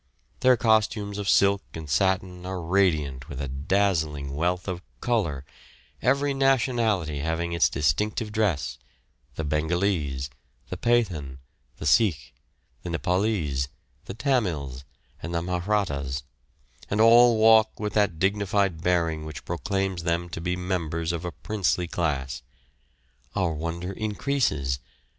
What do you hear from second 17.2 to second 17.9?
walk